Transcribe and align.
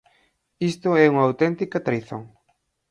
Isto 0.71 0.89
é 1.03 1.05
unha 1.13 1.25
auténtica 1.27 1.83
traizón. 1.87 2.23